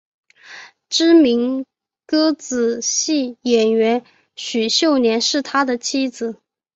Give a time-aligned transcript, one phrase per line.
[0.89, 1.67] 知名
[2.07, 4.03] 歌仔戏演员
[4.35, 6.41] 许秀年是他的妻子。